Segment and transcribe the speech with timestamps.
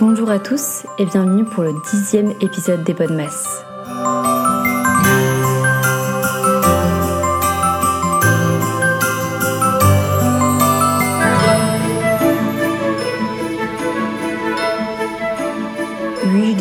[0.00, 3.62] Bonjour à tous et bienvenue pour le dixième épisode des Podmas.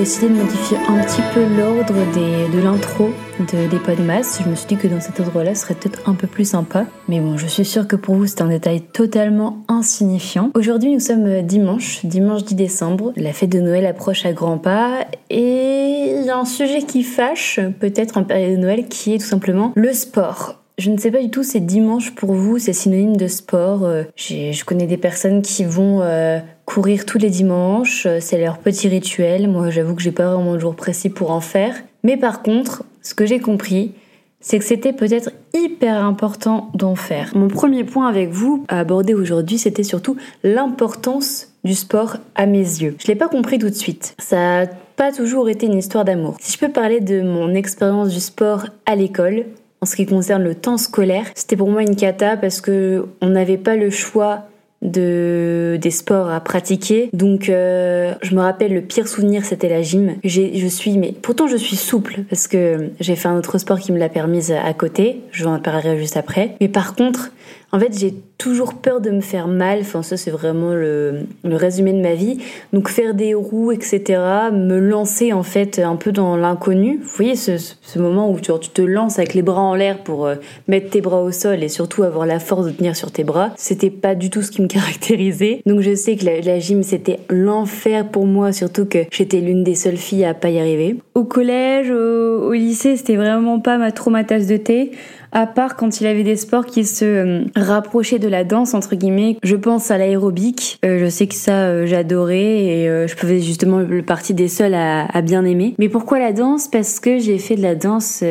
[0.10, 4.42] Décidé de modifier un petit peu l'ordre de l'intro de, des podcasts.
[4.44, 6.88] Je me suis dit que dans cet ordre-là, ce serait peut-être un peu plus sympa.
[7.08, 10.50] Mais bon, je suis sûre que pour vous, c'est un détail totalement insignifiant.
[10.56, 13.14] Aujourd'hui, nous sommes dimanche, dimanche 10 décembre.
[13.18, 15.06] La fête de Noël approche à grands pas.
[15.30, 19.20] Et il y a un sujet qui fâche, peut-être en période de Noël, qui est
[19.20, 20.56] tout simplement le sport.
[20.80, 23.84] Je ne sais pas du tout, c'est dimanche pour vous, c'est synonyme de sport.
[23.84, 26.40] Euh, je connais des personnes qui vont euh,
[26.70, 29.50] courir tous les dimanches, euh, c'est leur petit rituel.
[29.50, 31.76] Moi, j'avoue que j'ai pas vraiment de jour précis pour en faire.
[32.04, 33.94] Mais par contre, ce que j'ai compris,
[34.40, 37.32] c'est que c'était peut-être hyper important d'en faire.
[37.36, 42.60] Mon premier point avec vous à aborder aujourd'hui, c'était surtout l'importance du sport à mes
[42.60, 42.96] yeux.
[43.00, 44.14] Je l'ai pas compris tout de suite.
[44.20, 46.38] Ça n'a pas toujours été une histoire d'amour.
[46.40, 49.46] Si je peux parler de mon expérience du sport à l'école,
[49.82, 53.30] en ce qui concerne le temps scolaire, c'était pour moi une cata parce que on
[53.30, 54.44] n'avait pas le choix
[54.82, 57.10] de des sports à pratiquer.
[57.14, 60.16] Donc euh, je me rappelle le pire souvenir c'était la gym.
[60.24, 63.92] je suis mais pourtant je suis souple parce que j'ai fait un autre sport qui
[63.92, 65.22] me l'a permise à côté.
[65.32, 66.56] Je vais en parler juste après.
[66.62, 67.32] Mais par contre,
[67.72, 69.80] en fait, j'ai toujours peur de me faire mal.
[69.82, 72.40] Enfin, ça, c'est vraiment le, résumé de ma vie.
[72.74, 74.20] Donc, faire des roues, etc.,
[74.52, 77.00] me lancer, en fait, un peu dans l'inconnu.
[77.02, 77.60] Vous voyez ce,
[78.00, 80.36] moment où tu, te lances avec les bras en l'air pour euh,
[80.68, 83.52] mettre tes bras au sol et surtout avoir la force de tenir sur tes bras.
[83.56, 85.62] C'était pas du tout ce qui me caractérisait.
[85.68, 89.76] Donc, je sais que la, gym, c'était l'enfer pour moi, surtout que j'étais l'une des
[89.76, 90.98] seules filles à pas y arriver.
[91.14, 94.92] Au collège, au, au lycée, c'était vraiment pas ma trop ma tasse de thé
[95.32, 98.96] à part quand il avait des sports qui se euh, rapprochaient de la danse entre
[98.96, 99.38] guillemets.
[99.44, 100.80] Je pense à l'aérobic.
[100.86, 104.74] Euh, je sais que ça euh, j'adorais et je pouvais justement le partie des seuls
[104.74, 105.76] à, bien aimer.
[105.80, 106.68] Mais pourquoi la danse?
[106.68, 108.24] Parce que j'ai fait de la danse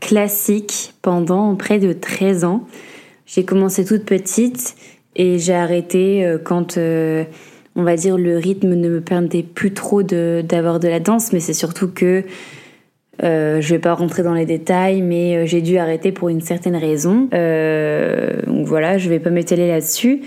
[0.00, 2.64] classique pendant près de 13 ans.
[3.26, 4.76] J'ai commencé toute petite
[5.16, 10.80] et j'ai arrêté quand on va dire le rythme ne me permettait plus trop d'avoir
[10.80, 12.24] de la danse, mais c'est surtout que
[13.22, 16.40] euh, je vais pas rentrer dans les détails, mais euh, j'ai dû arrêter pour une
[16.40, 17.28] certaine raison.
[17.32, 20.22] Euh, donc voilà, je vais pas m'étaler là-dessus.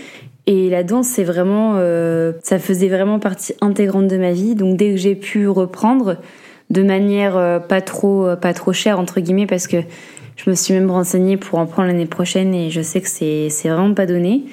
[0.48, 4.56] Et la danse, c'est vraiment, euh, ça faisait vraiment partie intégrante de ma vie.
[4.56, 6.18] Donc dès que j'ai pu reprendre,
[6.70, 9.78] de manière euh, pas trop, pas trop chère entre guillemets, parce que
[10.36, 13.50] je me suis même renseignée pour en prendre l'année prochaine et je sais que c'est,
[13.50, 14.44] c'est vraiment pas donné.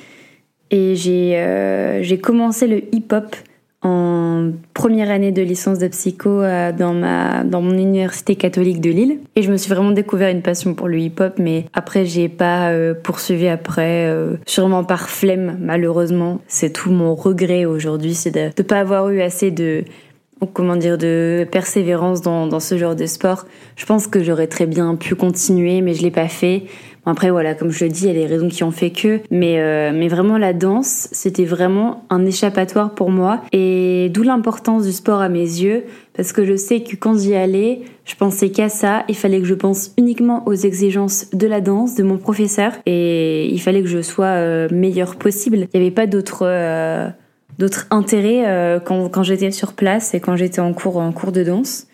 [0.71, 3.37] Et j'ai, j'ai commencé le hip-hop
[3.83, 8.91] en première année de licence de psycho euh, dans, ma, dans mon université catholique de
[8.91, 9.19] Lille.
[9.37, 12.71] Et je me suis vraiment découvert une passion pour le hip-hop, mais après, j'ai pas
[12.71, 16.41] euh, poursuivi après, euh, sûrement par flemme, malheureusement.
[16.49, 19.85] C'est tout mon regret aujourd'hui, c'est de ne pas avoir eu assez de
[20.53, 23.47] comment dire de persévérance dans, dans ce genre de sport.
[23.77, 26.65] Je pense que j'aurais très bien pu continuer, mais je l'ai pas fait.
[27.09, 29.21] Après voilà, comme je le dis, il y a les raisons qui ont fait que,
[29.31, 34.85] mais euh, mais vraiment la danse, c'était vraiment un échappatoire pour moi et d'où l'importance
[34.85, 38.51] du sport à mes yeux parce que je sais que quand j'y allais, je pensais
[38.51, 42.19] qu'à ça, il fallait que je pense uniquement aux exigences de la danse, de mon
[42.19, 45.69] professeur et il fallait que je sois euh, meilleure possible.
[45.73, 47.09] Il n'y avait pas d'autres euh,
[47.59, 51.43] d'autres intérêts quand, quand j'étais sur place et quand j'étais en cours en cours de
[51.43, 51.87] danse.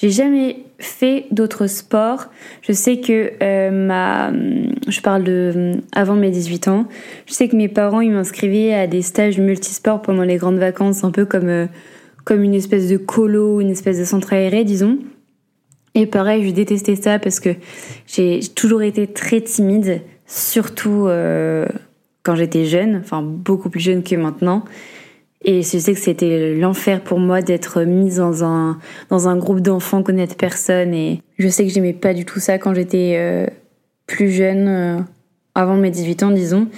[0.00, 2.28] J'ai jamais fait d'autres sports.
[2.62, 4.32] Je sais que euh, ma,
[4.88, 6.86] je parle de avant mes 18 ans.
[7.26, 11.04] Je sais que mes parents ils m'inscrivaient à des stages multisports pendant les grandes vacances,
[11.04, 11.66] un peu comme euh,
[12.24, 14.98] comme une espèce de colo, une espèce de centre aéré, disons.
[15.94, 17.50] Et pareil, je détestais ça parce que
[18.06, 21.66] j'ai toujours été très timide, surtout euh,
[22.22, 24.64] quand j'étais jeune, enfin beaucoup plus jeune que maintenant.
[25.42, 28.78] Et je sais que c'était l'enfer pour moi d'être mise dans un,
[29.08, 30.92] dans un groupe d'enfants, connaître personne.
[30.92, 33.46] Et je sais que j'aimais pas du tout ça quand j'étais euh,
[34.06, 34.98] plus jeune, euh,
[35.54, 36.68] avant mes 18 ans, disons.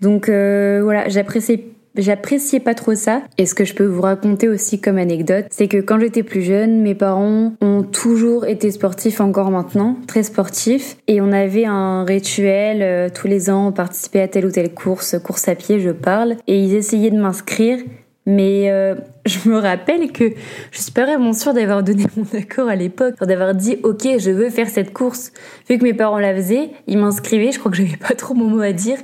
[0.00, 1.64] Donc euh, voilà, j'appréciais
[1.94, 3.20] J'appréciais pas trop ça.
[3.36, 6.40] Et ce que je peux vous raconter aussi comme anecdote, c'est que quand j'étais plus
[6.40, 10.96] jeune, mes parents ont toujours été sportifs encore maintenant, très sportifs.
[11.06, 15.16] Et on avait un rituel, tous les ans, on participait à telle ou telle course,
[15.22, 16.36] course à pied, je parle.
[16.46, 17.80] Et ils essayaient de m'inscrire
[18.26, 18.94] mais euh,
[19.26, 20.32] je me rappelle que
[20.70, 24.30] je suis pas vraiment sûre d'avoir donné mon accord à l'époque, d'avoir dit ok je
[24.30, 25.32] veux faire cette course.
[25.68, 28.48] Vu que mes parents la faisaient, ils m'inscrivaient, je crois que j'avais pas trop mon
[28.48, 28.98] mot à dire.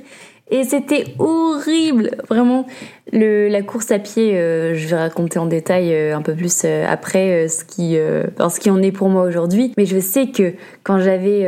[0.51, 2.65] Et c'était horrible, vraiment.
[3.11, 6.65] Le, la course à pied, euh, je vais raconter en détail euh, un peu plus
[6.65, 9.73] après ce qui, ce qui en est pour moi aujourd'hui.
[9.77, 11.45] Mais je sais que quand j'avais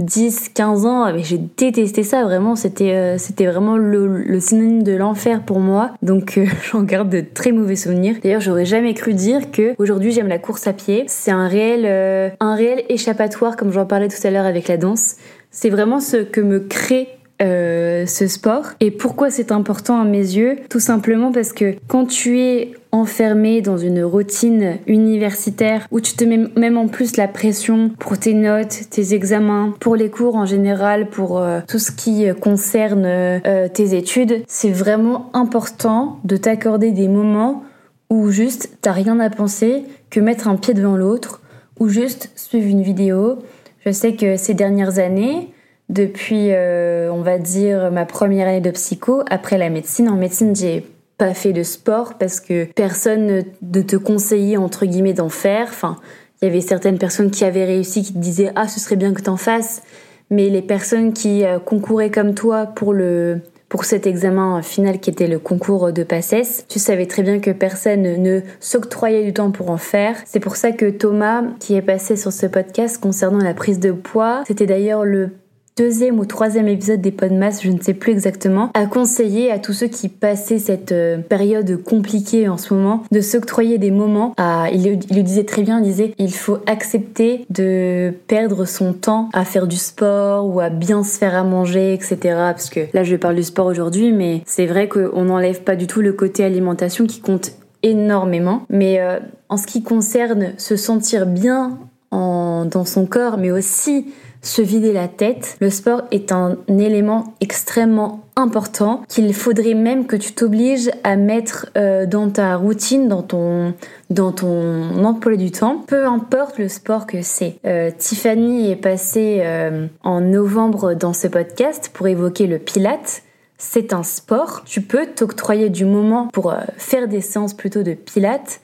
[0.00, 2.56] 10, 15 ans, mais j'ai détesté ça vraiment.
[2.56, 5.92] C'était euh, c'était vraiment le, synonyme de l'enfer pour moi.
[6.02, 8.16] Donc euh, j'en garde de très mauvais souvenirs.
[8.22, 11.04] D'ailleurs, j'aurais jamais cru dire que aujourd'hui j'aime la course à pied.
[11.06, 14.78] C'est un réel euh, un réel échappatoire, comme j'en parlais tout à l'heure avec la
[14.78, 15.16] danse.
[15.50, 17.08] C'est vraiment ce que me crée
[17.42, 18.66] euh, ce sport.
[18.80, 23.62] Et pourquoi c'est important à mes yeux Tout simplement parce que quand tu es enfermé
[23.62, 28.34] dans une routine universitaire où tu te mets même en plus la pression pour tes
[28.34, 33.68] notes, tes examens, pour les cours en général, pour euh, tout ce qui concerne euh,
[33.68, 37.64] tes études, c'est vraiment important de t'accorder des moments
[38.10, 41.40] où juste t'as rien à penser que mettre un pied devant l'autre
[41.78, 43.38] ou juste suivre une vidéo.
[43.86, 45.48] Je sais que ces dernières années,
[45.90, 50.08] depuis, euh, on va dire, ma première année de psycho, après la médecine.
[50.08, 50.86] En médecine, j'ai
[51.18, 55.66] pas fait de sport parce que personne ne te conseillait, entre guillemets, d'en faire.
[55.68, 55.96] Enfin,
[56.40, 59.12] il y avait certaines personnes qui avaient réussi, qui te disaient Ah, ce serait bien
[59.12, 59.82] que t'en fasses.
[60.30, 65.10] Mais les personnes qui euh, concouraient comme toi pour le pour cet examen final qui
[65.10, 69.52] était le concours de PACES, tu savais très bien que personne ne s'octroyait du temps
[69.52, 70.16] pour en faire.
[70.26, 73.92] C'est pour ça que Thomas, qui est passé sur ce podcast concernant la prise de
[73.92, 75.30] poids, c'était d'ailleurs le
[75.76, 79.72] deuxième ou troisième épisode des Podmas, je ne sais plus exactement, a conseillé à tous
[79.72, 84.34] ceux qui passaient cette euh, période compliquée en ce moment de s'octroyer des moments.
[84.72, 89.44] Il, le disait très bien, il disait il faut accepter de perdre son temps à
[89.44, 92.18] faire du sport ou à bien se faire à manger, etc.
[92.22, 95.86] Parce que là je parle du sport aujourd'hui, mais c'est vrai qu'on n'enlève pas du
[95.86, 97.52] tout le côté alimentation qui compte
[97.82, 98.62] énormément.
[98.68, 99.18] Mais euh,
[99.48, 101.78] en ce qui concerne se sentir bien
[102.10, 104.06] en, dans son corps, mais aussi
[104.42, 110.16] se vider la tête, le sport est un élément extrêmement important qu'il faudrait même que
[110.16, 113.74] tu t'obliges à mettre euh, dans ta routine, dans ton,
[114.08, 117.58] dans ton emploi du temps, peu importe le sport que c'est.
[117.66, 123.22] Euh, Tiffany est passée euh, en novembre dans ce podcast pour évoquer le pilate.
[123.58, 124.62] C'est un sport.
[124.64, 128.62] Tu peux t'octroyer du moment pour faire des séances plutôt de pilates,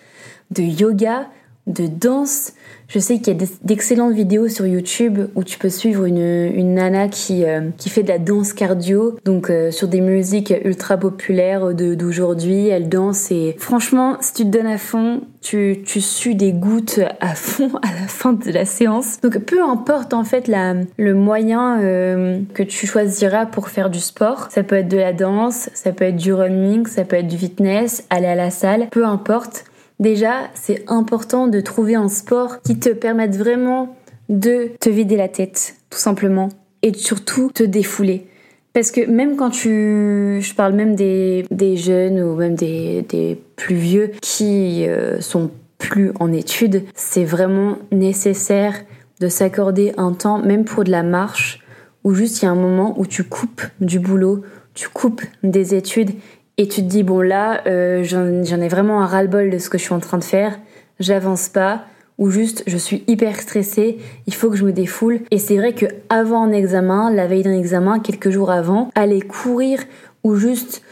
[0.52, 1.26] de yoga,
[1.66, 2.52] de danse.
[2.88, 6.74] Je sais qu'il y a d'excellentes vidéos sur YouTube où tu peux suivre une, une
[6.74, 10.96] nana qui, euh, qui fait de la danse cardio, donc euh, sur des musiques ultra
[10.96, 12.68] populaires d'aujourd'hui.
[12.68, 17.00] Elle danse et franchement, si tu te donnes à fond, tu, tu sues des gouttes
[17.20, 19.20] à fond à la fin de la séance.
[19.20, 24.00] Donc peu importe en fait la, le moyen euh, que tu choisiras pour faire du
[24.00, 27.26] sport, ça peut être de la danse, ça peut être du running, ça peut être
[27.26, 29.64] du fitness, aller à la salle, peu importe
[29.98, 33.96] Déjà, c'est important de trouver un sport qui te permette vraiment
[34.28, 36.48] de te vider la tête, tout simplement,
[36.82, 38.26] et surtout te défouler.
[38.72, 40.38] Parce que même quand tu...
[40.42, 46.32] Je parle même des, jeunes ou même des, plus vieux qui euh, sont plus en
[46.32, 48.74] études, c'est vraiment nécessaire
[49.20, 51.64] de s'accorder un temps, même pour de la marche,
[52.04, 54.42] où juste il y a un moment où tu coupes du boulot,
[54.74, 56.10] tu coupes des études
[56.58, 59.78] et tu te dis bon là euh, j'en ai vraiment un ras-le-bol de ce que
[59.78, 60.58] je suis en train de faire,
[61.00, 61.84] j'avance pas.
[62.18, 65.20] Ou juste je suis hyper stressée, il faut que je me défoule.
[65.30, 69.20] Et c'est vrai que avant un examen, la veille d'un examen, quelques jours avant, aller
[69.20, 69.80] courir
[70.24, 70.82] ou juste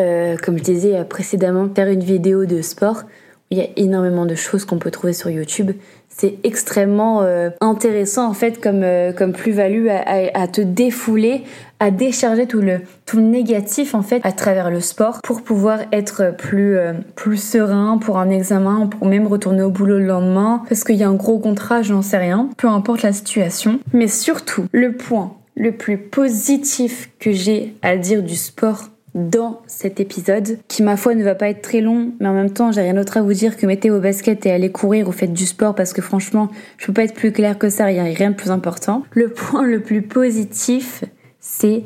[0.00, 3.04] euh, comme je disais précédemment faire une vidéo de sport,
[3.50, 5.72] il y a énormément de choses qu'on peut trouver sur YouTube
[6.16, 11.42] c'est extrêmement euh, intéressant en fait comme, euh, plus-value à, te défouler,
[11.80, 15.80] à décharger tout le, tout le négatif en fait à travers le sport pour pouvoir
[15.92, 20.62] être plus, euh, plus serein pour un examen, pour même retourner au boulot le lendemain,
[20.68, 23.80] parce qu'il y a un gros contrat, j'en sais rien, peu importe la situation.
[23.92, 30.00] Mais surtout, le point le plus positif que j'ai à dire du sport dans cet
[30.00, 32.80] épisode, qui ma foi ne va pas être très long, mais en même temps j'ai
[32.80, 35.46] rien d'autre à vous dire que mettez vos baskets et allez courir ou faites du
[35.46, 38.04] sport parce que franchement je peux pas être plus clair que ça, il n'y a
[38.04, 39.04] rien de plus important.
[39.12, 41.04] Le point le plus positif,
[41.40, 41.84] c'est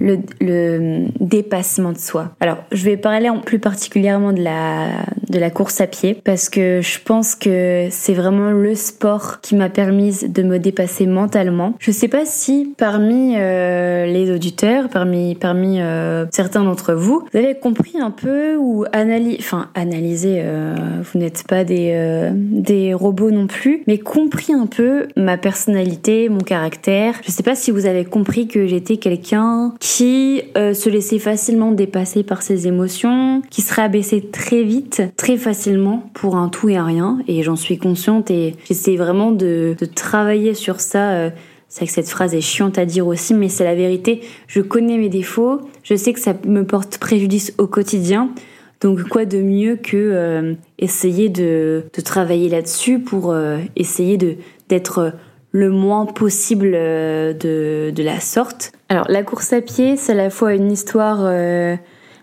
[0.00, 2.30] le, dépassement de soi.
[2.40, 4.88] Alors, je vais parler en plus particulièrement de la,
[5.28, 9.56] de la course à pied parce que je pense que c'est vraiment le sport qui
[9.56, 11.74] m'a permis de me dépasser mentalement.
[11.78, 17.38] Je sais pas si parmi euh, les auditeurs, parmi, parmi euh, certains d'entre vous, vous
[17.38, 23.30] avez compris un peu ou analysé, enfin analysé, euh, vous n'êtes pas des, des robots
[23.30, 27.14] non plus, mais compris un peu ma personnalité, mon caractère.
[27.24, 31.18] Je sais pas si vous avez compris que j'étais quelqu'un qui qui euh, se laissait
[31.18, 36.68] facilement dépasser par ses émotions, qui se rabaissait très vite, très facilement pour un tout
[36.68, 37.18] et un rien.
[37.26, 41.12] Et j'en suis consciente et j'essaie vraiment de, travailler sur ça.
[41.12, 41.30] Euh,
[41.70, 44.20] c'est que cette phrase est chiante à dire aussi, mais c'est la vérité.
[44.46, 48.28] Je connais mes défauts, je sais que ça me porte préjudice au quotidien.
[48.82, 53.34] Donc quoi de mieux que euh, essayer de, de travailler là-dessus pour
[53.74, 54.36] essayer de
[54.68, 55.14] d'être
[55.52, 58.72] le moins possible de, de la sorte.
[58.88, 61.30] Alors la course à pied, c'est à la fois une histoire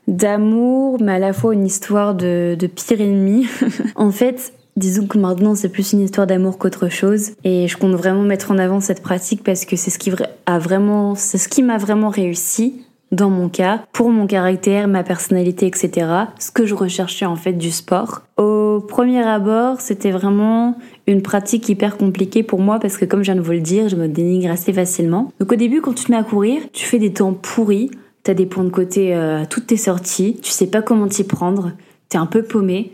[0.08, 3.48] d'amour, mais à la fois une histoire de, de pire ennemi.
[3.96, 7.94] en fait, Disons que maintenant c'est plus une histoire d'amour qu'autre chose et je compte
[7.94, 10.12] vraiment mettre en avant cette pratique parce que c'est ce qui
[10.46, 12.85] a vraiment, c'est ce qui m'a vraiment réussi
[13.16, 16.08] dans mon cas, pour mon caractère, ma personnalité, etc.
[16.40, 18.22] Ce que je recherchais en fait du sport.
[18.38, 23.32] Au premier abord, c'était vraiment une pratique hyper compliquée pour moi parce que comme je
[23.32, 25.32] viens de vous le dire, je me dénigre assez facilement.
[25.40, 27.92] Donc au début, quand tu te mets à courir, tu fais des temps pourris,
[28.24, 31.24] t'as des points de côté euh, à toutes tes sorties, tu sais pas comment t'y
[31.24, 31.72] prendre,
[32.10, 32.92] t'es un peu paumé.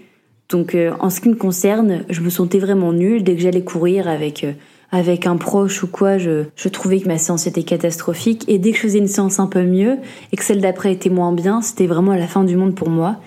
[0.49, 3.63] Donc euh, en ce qui me concerne, je me sentais vraiment nulle dès que j'allais
[3.63, 4.51] courir avec euh,
[4.91, 8.43] avec un proche ou quoi, je, je trouvais que ma séance était catastrophique.
[8.48, 9.98] Et dès que je faisais une séance un peu mieux
[10.31, 13.17] et que celle d'après était moins bien, c'était vraiment la fin du monde pour moi.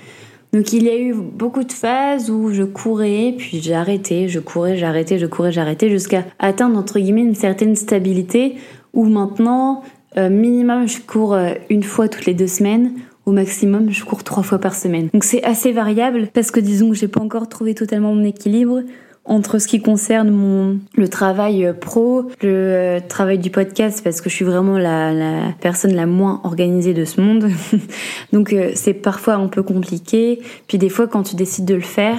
[0.52, 4.76] Donc il y a eu beaucoup de phases où je courais, puis arrêté, je courais,
[4.76, 8.54] j'arrêtais, je courais, j'arrêtais, jusqu'à atteindre entre guillemets une certaine stabilité
[8.92, 9.82] où maintenant,
[10.16, 11.36] euh, minimum, je cours
[11.70, 12.92] une fois toutes les deux semaines
[13.26, 15.08] au maximum, je cours trois fois par semaine.
[15.12, 18.82] Donc c'est assez variable parce que disons que j'ai pas encore trouvé totalement mon équilibre
[19.24, 24.20] entre ce qui concerne mon le travail euh, pro, le euh, travail du podcast parce
[24.20, 27.48] que je suis vraiment la, la personne la moins organisée de ce monde.
[28.32, 30.40] Donc euh, c'est parfois un peu compliqué.
[30.66, 32.18] Puis des fois quand tu décides de le faire,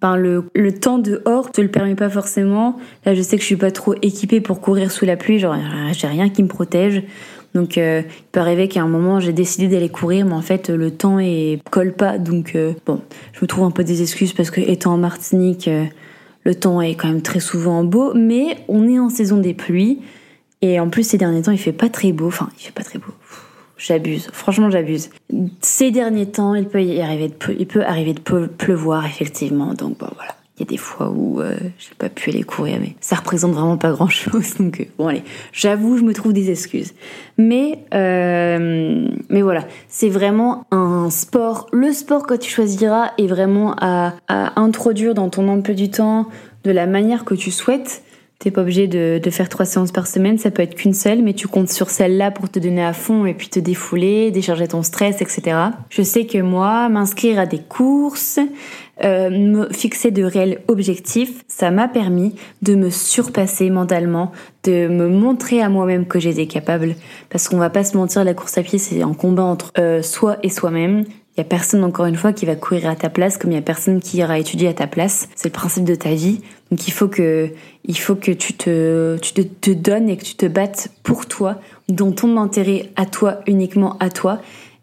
[0.00, 2.78] ben le, le temps dehors te le permet pas forcément.
[3.04, 5.56] Là je sais que je suis pas trop équipée pour courir sous la pluie, genre
[5.92, 7.02] j'ai rien qui me protège.
[7.54, 10.70] Donc euh, il peut arriver qu'à un moment j'ai décidé d'aller courir, mais en fait
[10.70, 12.18] le temps est colle pas.
[12.18, 13.00] Donc euh, bon,
[13.32, 15.84] je me trouve un peu des excuses parce que étant en Martinique, euh,
[16.44, 20.00] le temps est quand même très souvent beau, mais on est en saison des pluies
[20.62, 22.28] et en plus ces derniers temps il fait pas très beau.
[22.28, 23.12] Enfin il fait pas très beau.
[23.76, 25.08] J'abuse, franchement j'abuse.
[25.62, 29.96] Ces derniers temps, il peut y arriver de, il peut arriver de pleuvoir effectivement, donc
[29.96, 30.34] bon voilà.
[30.60, 33.52] Il y a des fois où euh, j'ai pas pu aller courir, mais ça représente
[33.52, 34.54] vraiment pas grand chose.
[34.60, 35.22] Donc euh, bon allez,
[35.54, 36.92] j'avoue, je me trouve des excuses.
[37.38, 41.66] Mais euh, mais voilà, c'est vraiment un sport.
[41.72, 46.26] Le sport que tu choisiras est vraiment à, introduire dans ton emploi du temps
[46.64, 48.02] de la manière que tu souhaites.
[48.38, 51.20] T'es pas obligé de, de, faire trois séances par semaine, ça peut être qu'une seule,
[51.22, 54.68] mais tu comptes sur celle-là pour te donner à fond et puis te défouler, décharger
[54.68, 55.56] ton stress, etc.
[55.90, 58.40] Je sais que moi, m'inscrire à des courses,
[59.04, 64.32] euh, me fixer de réels objectifs, ça m'a permis de me surpasser mentalement,
[64.64, 66.94] de me montrer à moi-même que j'étais capable.
[67.30, 70.02] Parce qu'on va pas se mentir, la course à pied, c'est un combat entre euh,
[70.02, 71.04] soi et soi-même.
[71.36, 73.54] Il y a personne, encore une fois, qui va courir à ta place, comme il
[73.54, 75.28] y a personne qui ira étudier à ta place.
[75.36, 76.40] C'est le principe de ta vie.
[76.70, 77.50] Donc il faut que,
[77.84, 81.26] il faut que tu te, tu te, te donnes et que tu te battes pour
[81.26, 84.40] toi, dans ton intérêt à toi, uniquement à toi.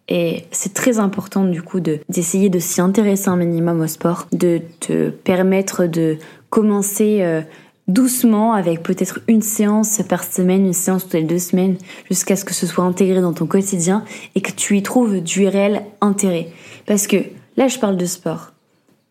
[0.10, 4.28] Et c'est très important du coup de d'essayer de s'y intéresser un minimum au sport,
[4.32, 6.18] de te permettre de
[6.50, 7.42] commencer euh,
[7.88, 11.78] doucement avec peut-être une séance par semaine, une séance toutes les deux semaines,
[12.10, 14.04] jusqu'à ce que ce soit intégré dans ton quotidien
[14.36, 16.50] et que tu y trouves du réel intérêt.
[16.86, 17.18] Parce que
[17.56, 18.54] là, je parle de sport.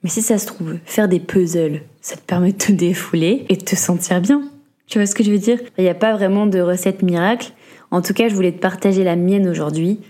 [0.02, 3.56] Mais si ça se trouve, faire des puzzles, ça te permet de te défouler et
[3.56, 4.42] de te sentir bien.
[4.86, 5.58] Tu vois ce que je veux dire?
[5.78, 7.52] Il n'y a pas vraiment de recette miracle.
[7.90, 10.00] En tout cas, je voulais te partager la mienne aujourd'hui.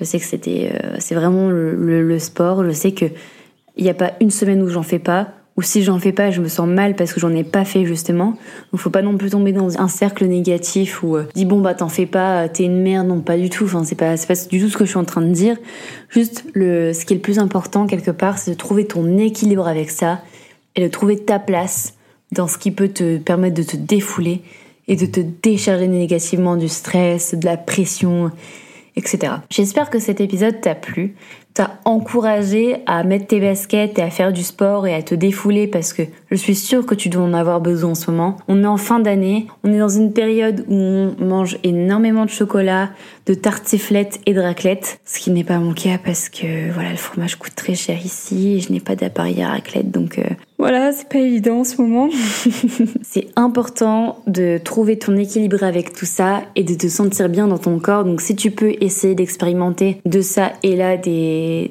[0.00, 2.64] Je sais que c'était, euh, c'est vraiment le, sport.
[2.64, 3.06] Je sais que
[3.76, 6.30] il n'y a pas une semaine où j'en fais pas, ou si j'en fais pas,
[6.30, 8.36] je me sens mal parce que j'en ai pas fait justement.
[8.72, 11.74] Donc faut pas non plus tomber dans un cercle négatif où euh, dis bon bah
[11.74, 13.08] t'en fais pas, t'es une merde.
[13.08, 13.64] Non, pas du tout.
[13.64, 15.56] Enfin c'est pas, pas du tout ce que je suis en train de dire.
[16.08, 19.68] Juste le, ce qui est le plus important quelque part, c'est de trouver ton équilibre
[19.68, 20.20] avec ça
[20.76, 21.94] et de trouver ta place
[22.32, 24.42] dans ce qui peut te permettre de te défouler
[24.88, 28.30] et de te décharger négativement du stress, de la pression
[29.50, 31.14] J'espère que cet épisode t'a plu,
[31.60, 35.66] t'a encouragé à mettre tes baskets et à faire du sport et à te défouler
[35.66, 36.00] parce que
[36.30, 38.38] je suis sûre que tu dois en avoir besoin en ce moment.
[38.48, 42.30] On est en fin d'année, on est dans une période où on mange énormément de
[42.30, 42.88] chocolat,
[43.26, 46.96] de tartiflettes et de raclette, ce qui n'est pas mon cas parce que voilà, le
[46.96, 50.24] fromage coûte très cher ici et je n'ai pas d'appareil à raclette donc euh,
[50.60, 52.10] voilà, c'est pas évident en ce moment.
[53.02, 57.56] c'est important de trouver ton équilibre avec tout ça et de te sentir bien dans
[57.56, 58.04] ton corps.
[58.04, 61.10] Donc si tu peux essayer d'expérimenter de ça et là des,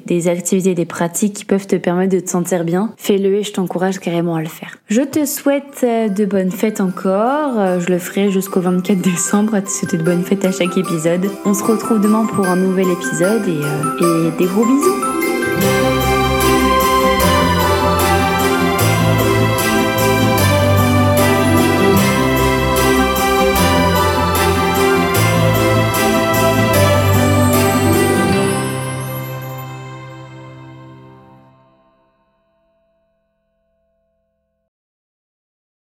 [0.06, 3.52] des activités, des pratiques qui peuvent te permettre de te sentir bien, fais-le et je
[3.52, 4.78] t'encourage carrément à le faire.
[4.88, 7.58] Je te souhaite euh, de bonnes fêtes encore.
[7.58, 11.30] Euh, je le ferai jusqu'au 24 décembre souhaiter de bonnes fêtes à chaque épisode.
[11.44, 15.19] On se retrouve demain pour un nouvel épisode et, euh, et des gros bisous.